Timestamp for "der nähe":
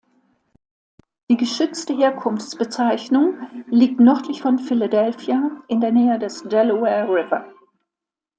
5.79-6.17